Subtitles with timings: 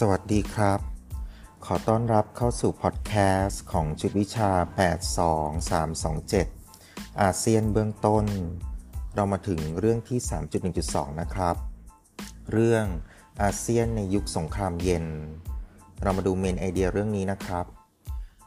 [0.00, 0.80] สวัสดีครับ
[1.64, 3.12] ขอต้อนรับเข้าสู่พอดแค
[3.42, 4.50] สต์ของชุดวิชา
[6.06, 8.24] 82327 อาเซียนเบื้องต้น
[9.14, 10.18] เรามาถึงเรื่องที่
[10.70, 11.56] 3.1.2 นะครับ
[12.52, 12.84] เรื่อง
[13.42, 15.06] อาเซียนในยุคสงครามเย็น
[16.02, 17.66] เรามาดู main idea เรื่องนี้นะครับ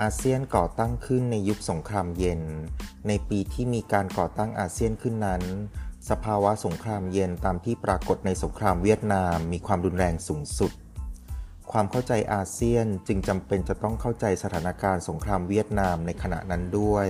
[0.00, 2.40] อาเซียนก่อตั้งขึ้นในยุคสงครามเย็น
[3.08, 5.42] ในปีที่มีการก่อตั้งอาเซียนขึ้นนั้น
[6.10, 10.72] สภาวะสงครามเย็นตามที่ปรากฏในสงครามเวียดนามมีความรุนแรงสูงสุด
[11.76, 17.08] ความเข้าใจอาเซียนจึงจำเป็นจะต้องเข้าใจสถานการณ์สงครามเวียดนามในขณะนั้นด้วย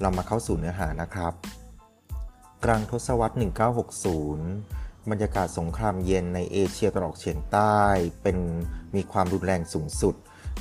[0.00, 1.32] เรามาเข้าสู่เนื้อหานะครับ
[2.64, 3.34] กลางทศวรรษ
[4.22, 7.78] 1960 บรรยากาศสงครามเย็นในเอเชียตะวันออกเฉียงใต้
[8.22, 8.38] เป็น
[8.94, 10.14] มีความรุนแรงสูงสุด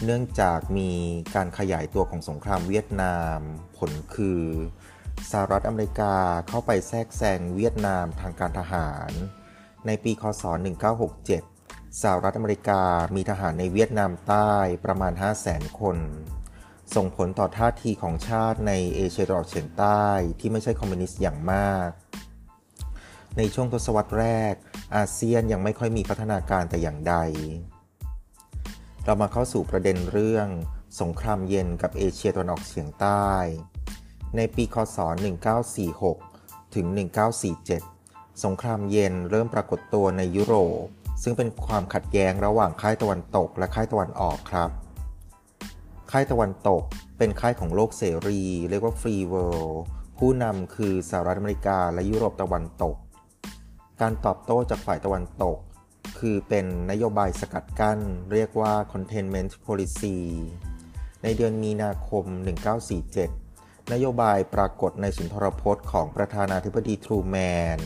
[0.04, 0.92] เนื่องจากมี
[1.36, 3.38] การขยายตัวของสงครามเวียดนาม
[3.78, 4.42] ผลคือ
[5.32, 6.16] สหรัฐอเมริกา
[6.48, 9.12] เข้าไปแทรกแซงเวียดนามทางการทหาร
[9.86, 11.51] ในปี คศ 1967
[12.00, 12.82] สหรัฐอเมริกา
[13.16, 14.54] มีทหารในเวียดนามใต้
[14.86, 15.98] ประมาณ 5 0 0แสนคน
[16.96, 20.06] ส่งผลต่อท่าทีของชาติในเอเชียตะวันออกเฉียงใต้
[20.40, 21.90] ที่ไม่ใช่คอมมิวนิสต์อย่างมาก
[23.38, 24.54] ในช่วงทศวรรษแรก
[24.96, 27.16] อาเซียนยังไม่ค่อยมีพัฒนาการแต่อย่างใด
[29.06, 30.48] เรามาเข้าสู่ประเด็นเรื่อง
[31.02, 33.28] สงครามเย็นกับเอเชียตะวันออกเฉียงใต้
[34.36, 34.98] ในปีคศ
[35.86, 36.86] 1946 ถึง
[37.66, 40.88] 1947 สงครามเย็นเริ่มปรากฏตัวในยุโรป
[41.24, 44.70] ซึ่งเป็นความขัดแย้งระหว่างค่ายตะวันตกและค่ายตะวันออกครับ
[46.12, 46.84] ค่ายตะวันตก
[47.18, 49.84] เป็นค่ายของโลกเสรี เรียกว่า Free World
[50.18, 52.96] ผู้นำคือสหรัฐอเมริกาและยุโรปตะวันตก
[54.02, 55.58] การตอบโต้จากฝ่ายตะวันตก
[56.20, 58.00] คือเป็นนโยบายสกัดกั้น
[58.34, 60.18] เรียกว่า containment policy
[61.24, 67.38] ในเดือนมีนาคม 1947นโยบายปรากฏในสุนทรพจน์ของประธานาธิบดีทรูแม
[67.78, 67.80] น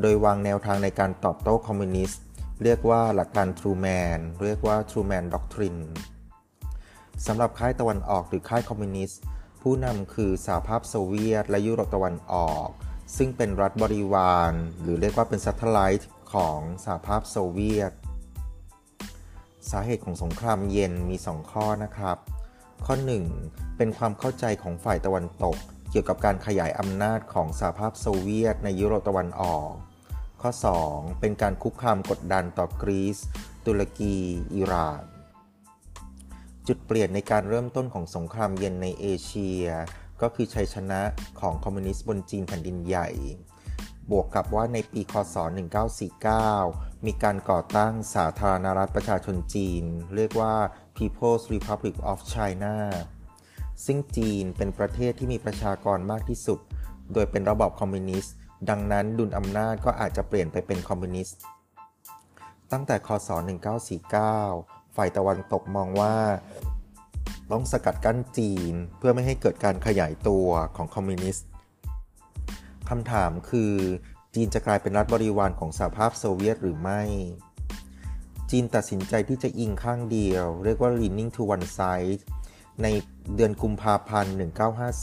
[0.00, 2.22] โดยวางแนวทางในการตอบโต้คอมมิวนิสต์
[2.62, 5.82] เรียกว่าหลักการ Truman เรียกว่า Truman Doctrine
[7.26, 9.20] สำหรับค่ายตะวันออกหรือค่ายคอมมิวนิสต์
[9.62, 12.68] ผู้นำคือสหภาพโซเวียต และยุโรปตะวันออก
[13.16, 14.52] ซึ่งเป็นรัฐบริวาร
[14.82, 17.92] หรือเรียกว่าเป็น satellite ของสหภาพโซเวียต
[19.70, 22.18] สาเหตุของสงครามเย็นมี 2 ข้อนะครับ
[22.86, 22.94] ข้อ
[23.36, 25.56] 1 เป็นความเข้าใจของฝ่ายตะวันตก
[25.90, 29.70] เกี่ยวกับการขยายอำนาจของสหภาพโซเวียต ในยุโรปตะวันออก
[30.40, 30.50] ข้อ
[30.86, 33.18] 2 เป็นการคุกคามกดดันต่อกรีซ
[33.66, 34.16] ตุรกี
[34.54, 35.02] อิหร่าน
[36.66, 39.64] จุดเปลี่ยนในการเริ่มต้นของสงครามเย็นในเอเชีย
[40.22, 41.00] ก็คือชัยชนะ
[41.40, 43.08] ของคอมมิวนิสต์บนจีนแผ่นดินใหญ่
[44.10, 45.36] บวกกับว่าในปีคศ
[46.20, 49.84] 1949 มีการก่อตั้งสาธารณรัฐประชาชนจีน
[50.16, 50.54] เรียกว่า
[50.96, 52.76] People's Republic of China
[53.84, 56.58] ซึ่งจีนเป็นประเทศที่มีประชากรมากที่สุด
[57.12, 58.34] โดยเป็นระบอบคอมมิวนิสต์
[58.70, 61.38] ดังนั้นดุลอำนาจก็อาจจะเปลี่ยนไปเป็นคอมมิวนิสต์
[62.72, 63.28] ตั้งแต่คศ
[64.12, 66.16] 1949 ฝ่ายตะวันตกมองว่า
[67.52, 71.46] ต้องสกัดกั้นจีนเพื่อไม่ให้เกิดการขยายตัวของคอมมิวนิสต์
[72.88, 73.72] คำถามคือ
[74.34, 77.02] จีนจะกลายเป็นรัฐบริวารของสหภาพโซเวียตหรือไม่
[78.50, 82.20] จีนตัดสินใจที่จะอิงข้างเดียว เรียกว่า leaning to one side
[82.82, 82.86] ใน
[83.36, 84.34] เดือนกุมภาพันธ์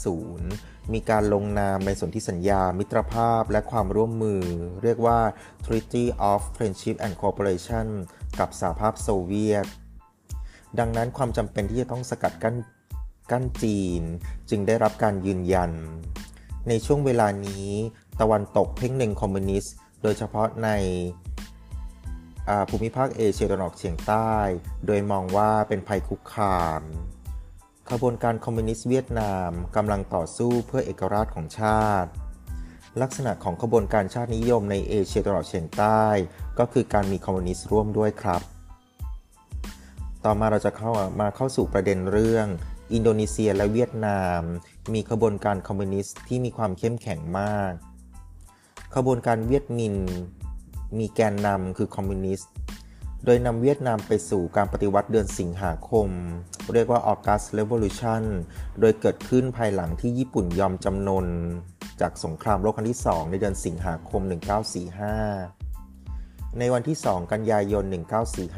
[0.08, 4.42] 1950 มีการลงนามในสนธิสัญญา มิตรภาพและความร่วมมือ
[4.82, 5.18] เรียกว่า
[5.64, 7.86] Treaty of Friendship and Cooperation
[8.38, 9.66] กับสหภาพโซเวียต
[10.78, 12.56] ดังนั้นความจำเป็นที่จะต้องสกัดกั้น
[13.30, 14.02] กั้นจีน
[14.50, 15.72] จึงได้รับการยืนยัน
[16.68, 17.68] ในช่วงเวลานี้
[18.20, 20.70] ตะวันตกเพ่งเล็งคอมมิวนิสต์ โดยเฉพาะใน
[22.68, 24.32] ภูมิภาคเอเชียตะวันออกเฉียงใต้
[24.86, 26.82] โดยมองว่าเป็นภัยคุกคาม
[27.90, 32.10] ขบวนการคอมมิวนิสต์เวียดนามกำลังต่อสู้เพื่อเอกราชของชาติ
[33.02, 36.04] ลักษณะของขบวนการชาตินิยมในเอเชียตะวันออกเฉียงใต้
[36.58, 38.42] ก็คือการมีคอมมิวนิสต์ร่วมด้วยครับ
[40.24, 40.90] ต่อมาเราจะเข้า
[41.20, 42.46] มาเข้าสู่ประเด็นเรื่อง
[42.92, 44.40] อินโดนีเซียและเวียดนาม
[44.94, 47.72] มีขบวนการคอมมิวนิสต์ที่มีความเข้มแข็งมาก
[48.96, 49.94] ขบวนการเวียดมิน
[50.98, 52.50] มีแกนนำคือคอมมิวนิสต์
[53.26, 56.08] โดยนำเวียดนามไปสู่การปฏิวัติเดือนสิงหาคม
[56.74, 58.22] เรียกว่า August Revolution
[58.80, 61.26] โดยเกิดขึ้นภายหลังที่ญี่ปุ่นยอมจำนน
[62.00, 64.22] จากสงครามโลกครั้งที่ 2 ในเดือนสิงหาคม
[65.40, 67.84] 1945 ในวันที่ 2 กันยายน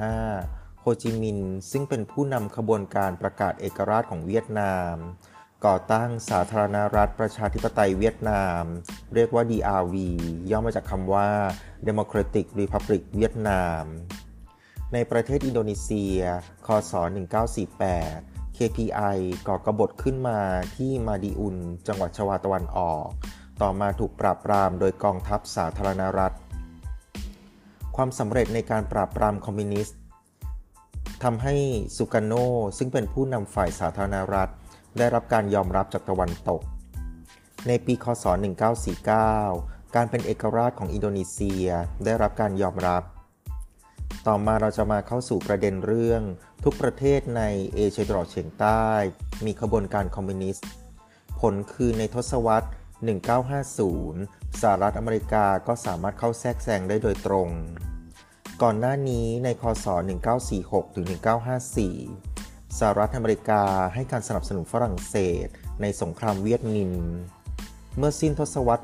[0.04, 4.94] 1945 โฮจิมินห์ซึ่งเป็นผู้นำขบวนการประกาศเอกราชของเวียดนาม
[5.66, 8.62] ก่อตั้งสาธารณรัฐประชาธิปไตยเวียดนาม
[9.14, 9.94] เรียกว่า DRV
[10.50, 11.28] ย่อมาจากคำว่า
[11.88, 13.84] Democratic Republic เวียดนาม
[14.92, 16.18] ในประเทศอินโดนีเซีย
[16.66, 16.92] คศ
[17.76, 19.16] 1948 KPI
[19.48, 20.40] ก่อกบฏขึ้นมา
[20.76, 21.56] ที่มาดีอุน
[21.86, 23.06] จังหวัดชวาตะวันออก
[23.62, 26.34] ต่อมาถูกปราบปรามโดยกองทัพสาธารณรัฐ
[27.96, 29.98] ความสำเร็จในการปราบปรามคอมมิวนิสต์
[31.22, 31.54] ทำให้
[31.96, 32.32] สุการโน
[32.78, 34.48] ซึ่งเป็นผู้นำฝ่ายสาธารณรัฐ
[34.98, 36.60] ได้รับการยอมรับจากตะวันตก
[37.66, 38.24] ในปี คศ
[39.10, 41.66] 1949 การเป็นเอกราชของอินโดนีเซีย
[42.04, 43.02] ได้รับการยอมรับ
[44.26, 46.23] ต่อมาเราจะมาเข้าสู่ประเด็นเรื่อง
[46.64, 47.43] ทุกประเทศใน
[47.75, 48.87] เอเชียตะวันออกเฉียงใต้
[49.44, 50.67] มีขบวนการคอมมิวนิสต์
[51.40, 52.69] ผลคือในทศวรรษ
[53.64, 57.49] 1950 สหรัฐอเมริกาก็สามารถเข้าแทรกแซงได้โดยตรง
[58.62, 59.87] ก่อนหน้านี้ในคศ
[60.40, 61.06] 1946 ถึง
[61.93, 63.62] 1954 สหรัฐอเมริกา
[63.94, 65.46] ให้การสนับสนุนฝรั่งเศส
[65.82, 66.93] ในสงครามเวียดมิน
[67.99, 68.82] เมื่อสิ้นทศวรรษ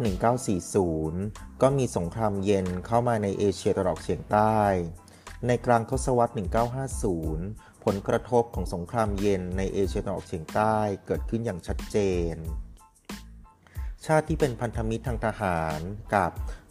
[0.81, 4.59] 1940 ก็มีสงครามเย็นเข้ามาในเอเชียตะวันออกเฉียงใต้
[5.47, 6.33] ในกลางทศวรรษ
[7.09, 11.97] 1950 ผลกระทบของสงครามเย็นในเอเชียตะวันออกเฉียงใต้เกิดขึ้นอย่างชัดเจ
[12.33, 12.37] น
[14.07, 15.81] ชาติที่เป็นพันธมิตรทางทหาร
[16.15, 16.31] กับ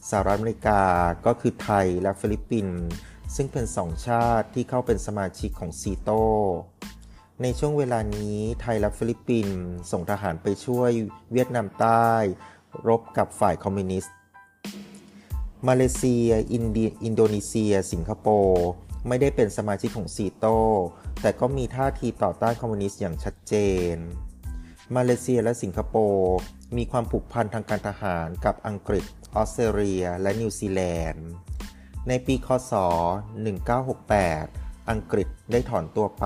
[0.09, 0.83] สหรัฐอเมริกา
[1.25, 2.81] ก็คือไทยและฟิลิปปินส์
[3.35, 6.09] ซึ่งเป็นสองชาติที่เข้าเป็นสมาชิกของซีโต
[7.41, 9.57] ในช่วงเวลานี้ไทยและฟิลิปปินส์
[9.91, 10.91] ส่งทหารไปช่วย
[11.31, 12.09] เวียดนามใต้
[12.87, 14.15] รบกับฝ่ายคอมมิวนิสต์
[15.67, 18.65] มาเลเซีย อินเดียอินโดนีเซีย สิงคโปร์
[19.07, 20.45] ไม่ได้เป็นสมาชิกของซีโต
[21.21, 23.53] แต่ก็มีท่าทีต่อต้านคอมมิวนิสต์อย่างชัดเจ
[23.93, 23.95] น
[24.95, 26.35] มาเลเซียและสิงคโปร์
[26.77, 29.05] มีความผูกพันทางการทหารกับอังกฤษ
[29.35, 31.27] ออสเตรเลีย และนิวซีแลนด์
[32.07, 32.73] ในปี คศ
[34.01, 36.25] 1968 อังกฤษได้ถอนตัวไป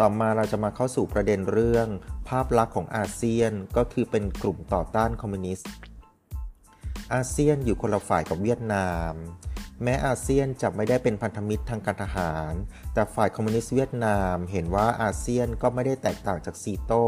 [0.00, 1.88] ต่อมาเราจะมาเข้าสู่ประเด็นเรื่อง
[2.28, 5.70] ภาพลักษณ์ของอาเซียนก็คือเป็นกลุ่มต่อต้านคอมมิวนิสต์
[7.14, 9.12] อาเซียนอยู่คนละฝ่ายกับเวียดนาม
[9.82, 12.52] แม้อาเซียนจะไม่ได้เป็นพันธมิตรทางการทหาร
[12.92, 17.06] แต่ฝ่ายคอมมิวนิสต์เวียดนามเห็นว่าอาเซียนก็ไม่ได้แตกต่างจากซีโต้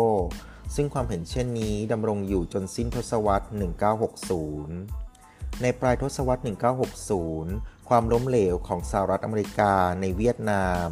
[0.75, 3.47] ซึ่งความเห็นเช่นนี้ดำรงอยู่จนสิ้นทศวรรษ
[4.69, 6.43] 1960 ในปลายทศวรรษ
[7.15, 10.89] 1960 ความล้มเหลวของสหรัฐอเมริกาในเวียดนาม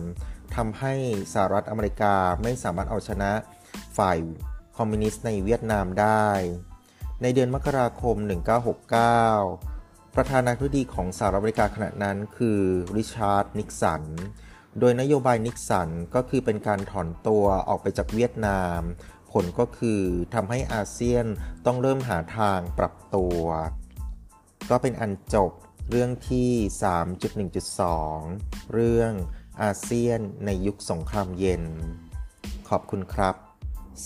[0.57, 0.95] ทำให้
[1.33, 3.33] สหรัฐอเมริกาไม่สามารถเอาชนะ
[3.97, 4.19] ฝ่าย
[4.77, 6.29] คอมมิวนิสต์ในเวียดนามได้
[7.23, 8.17] ในเดือนมกราคม
[9.37, 12.61] 1969 ประธานาธิบดีของสหรัฐอเมริกาขณะนั้นคือ
[12.97, 14.03] ริชาร์ด นิกสัน
[14.79, 18.81] โดยนโยบายนิกสันก็คือเป็นการถอนตัวออกไปจากเวียดนาม
[19.33, 20.03] ผลก็คือ
[20.35, 21.27] ทำให้อาเซียน
[21.67, 23.43] ต้องเริ่มหาทางปรับตัว
[24.71, 25.53] ก็เป็นอันจบ
[25.91, 26.51] เรื่องที่
[28.01, 29.13] 3.1.2 เรื่อง
[29.63, 31.65] อาเซียนในยุคสงครามเย็น
[32.69, 33.35] ขอบคุณครับ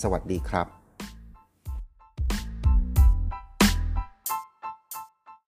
[0.01, 0.76] สวัสดีครับ